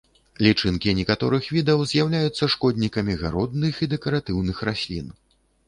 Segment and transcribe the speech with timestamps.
[0.45, 5.17] Лічынкі некаторых відаў з'яўляюцца шкоднікамі гародных і дэкаратыўных раслін.